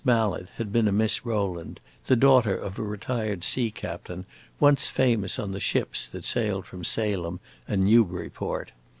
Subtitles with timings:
[0.03, 4.25] Mallet had been a Miss Rowland, the daughter of a retired sea captain,
[4.59, 8.71] once famous on the ships that sailed from Salem and Newburyport.